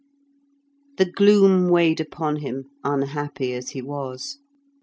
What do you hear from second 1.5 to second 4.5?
weighed upon him, unhappy as he was.